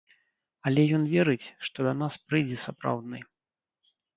[0.69, 3.17] Але ён верыць, што да нас прыйдзе сапраўдны.